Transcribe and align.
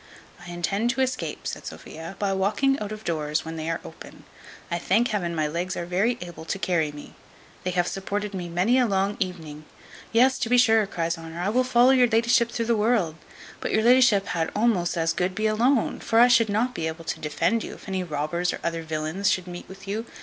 "I 0.43 0.49
intend 0.49 0.89
to 0.89 1.01
escape," 1.01 1.45
said 1.45 1.67
Sophia, 1.67 2.15
"by 2.17 2.33
walking 2.33 2.79
out 2.79 2.91
of 2.91 3.01
the 3.01 3.05
doors 3.05 3.45
when 3.45 3.55
they 3.55 3.69
are 3.69 3.79
open. 3.85 4.23
I 4.71 4.79
thank 4.79 5.09
Heaven 5.09 5.35
my 5.35 5.45
legs 5.47 5.77
are 5.77 5.85
very 5.85 6.17
able 6.21 6.43
to 6.43 6.57
carry 6.57 6.91
me. 6.91 7.13
They 7.63 7.69
have 7.69 7.87
supported 7.87 8.33
me 8.33 8.49
many 8.49 8.79
a 8.79 8.87
long 8.87 9.15
evening" 9.19 9.65
"Yes, 10.11 10.39
to 10.39 10.49
be 10.49 10.57
sure," 10.57 10.87
cries 10.87 11.19
Honour, 11.19 11.39
"I 11.39 11.49
will 11.49 11.63
follow 11.63 11.91
your 11.91 12.07
la'ship 12.07 12.49
through 12.49 12.65
the 12.65 12.75
world; 12.75 13.13
but 13.59 13.69
your 13.71 13.83
la'ship 13.83 14.25
had 14.29 14.49
almost 14.55 14.97
as 14.97 15.13
good 15.13 15.35
be 15.35 15.45
alone: 15.45 15.99
for 15.99 16.19
I 16.19 16.27
should 16.29 16.49
not 16.49 16.73
be 16.73 16.87
able 16.87 17.05
to 17.05 17.19
defend 17.19 17.63
you, 17.63 17.75
if 17.75 17.87
any 17.87 18.01
robbers, 18.03 18.51
or 18.51 18.59
other 18.63 18.81
villains, 18.81 19.29
should 19.29 19.45
meet 19.45 19.69
with 19.69 19.87
you. 19.87 20.07